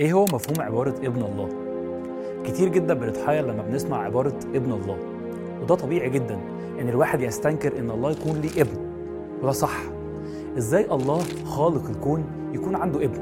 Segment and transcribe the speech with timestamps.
[0.00, 1.48] إيه هو مفهوم عبارة ابن الله؟
[2.44, 4.96] كتير جدا بنتحير لما بنسمع عبارة ابن الله
[5.62, 6.38] وده طبيعي جدا
[6.80, 8.76] إن الواحد يستنكر إن الله يكون ليه ابن
[9.42, 9.76] وده صح.
[10.58, 13.20] إزاي الله خالق الكون يكون عنده ابن؟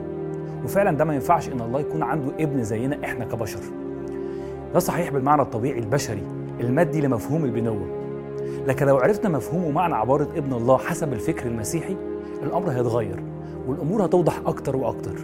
[0.65, 3.61] وفعلا ده ما ينفعش إن الله يكون عنده ابن زينا إحنا كبشر.
[4.75, 6.23] ده صحيح بالمعنى الطبيعي البشري
[6.61, 7.87] المادي لمفهوم البنوة.
[8.67, 11.97] لكن لو عرفنا مفهوم ومعنى عبارة ابن الله حسب الفكر المسيحي
[12.43, 13.23] الأمر هيتغير
[13.69, 15.15] والأمور هتوضح أكتر وأكتر.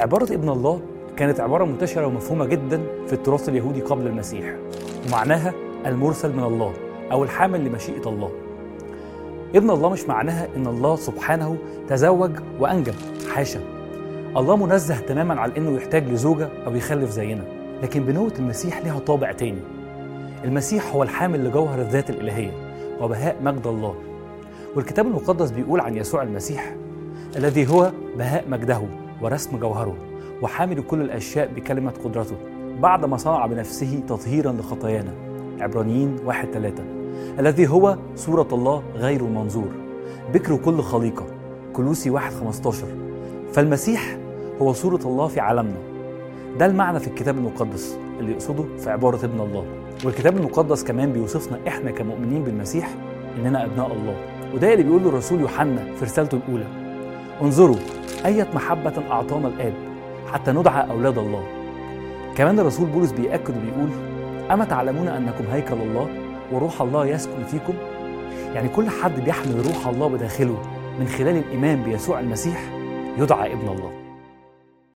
[0.00, 0.80] عبارة ابن الله
[1.16, 4.56] كانت عبارة منتشرة ومفهومة جدا في التراث اليهودي قبل المسيح
[5.08, 5.52] ومعناها
[5.86, 6.72] المرسل من الله
[7.12, 8.30] أو الحامل لمشيئة الله.
[9.54, 11.56] ابن الله مش معناها إن الله سبحانه
[11.88, 12.94] تزوج وأنجب
[13.34, 13.60] حاشا.
[14.36, 17.44] الله منزه تماما عن إنه يحتاج لزوجة أو يخلف زينا
[17.82, 19.60] لكن بنوة المسيح لها طابع تاني.
[20.44, 22.50] المسيح هو الحامل لجوهر الذات الإلهية
[23.00, 23.94] وبهاء مجد الله.
[24.76, 26.76] والكتاب المقدس بيقول عن يسوع المسيح
[27.36, 28.82] الذي هو بهاء مجده.
[29.22, 29.96] ورسم جوهره
[30.42, 32.36] وحامل كل الأشياء بكلمة قدرته
[32.80, 35.12] بعد ما صنع بنفسه تطهيرا لخطايانا.
[35.60, 36.84] عبرانيين واحد ثلاثة
[37.38, 39.68] الذي هو صورة الله غير المنظور
[40.34, 41.26] بكر كل خليقة.
[41.72, 42.86] كلوسي واحد خمستاشر.
[43.52, 44.18] فالمسيح
[44.62, 45.78] هو صورة الله في عالمنا.
[46.58, 49.64] ده المعنى في الكتاب المقدس اللي يقصده في عبارة ابن الله.
[50.04, 52.94] والكتاب المقدس كمان بيوصفنا إحنا كمؤمنين بالمسيح
[53.38, 54.16] إننا أبناء الله.
[54.54, 56.66] وده اللي بيقوله الرسول يوحنا في رسالته الأولى.
[57.42, 57.76] انظروا
[58.26, 59.72] أية محبة أعطانا الآب
[60.32, 61.44] حتى ندعى أولاد الله.
[62.36, 63.88] كمان الرسول بولس بيأكد وبيقول
[64.50, 66.08] أما تعلمون أنكم هيكل الله
[66.52, 67.74] وروح الله يسكن فيكم؟
[68.54, 70.58] يعني كل حد بيحمل روح الله بداخله
[71.00, 72.60] من خلال الإيمان بيسوع المسيح
[73.18, 74.01] يدعى ابن الله.